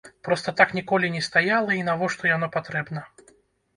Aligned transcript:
Проста 0.27 0.53
так 0.61 0.69
ніколі 0.77 1.11
не 1.15 1.21
стаяла 1.27 1.77
і 1.81 1.85
навошта 1.91 2.23
яно 2.35 2.47
патрэбна? 2.59 3.09